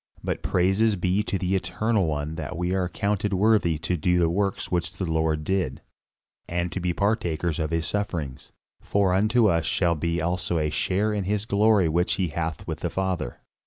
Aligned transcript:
But 0.23 0.41
praises 0.41 0.95
be 0.95 1.21
to 1.21 1.37
the 1.37 1.55
Eternal 1.55 2.07
One 2.07 2.33
that 2.33 2.57
we 2.57 2.73
are 2.73 2.85
accounted 2.85 3.33
worthy 3.33 3.77
to 3.77 3.95
do 3.95 4.17
the 4.17 4.31
works 4.31 4.71
which 4.71 4.93
the 4.93 5.05
Lord 5.05 5.43
did, 5.43 5.79
and 6.49 6.71
to 6.71 6.79
be 6.79 6.91
partakers 6.91 7.59
of 7.59 7.69
his 7.69 7.85
sufferings. 7.85 8.51
For 8.79 9.13
unto 9.13 9.45
us 9.47 9.65
shall 9.67 9.93
be 9.93 10.19
also 10.19 10.57
a 10.57 10.71
share 10.71 11.13
in 11.13 11.25
his 11.25 11.45
glory 11.45 11.87
which 11.87 12.13
he 12.13 12.29
hath 12.29 12.65
with 12.65 12.79
the 12.79 12.89
Father. 12.89 13.41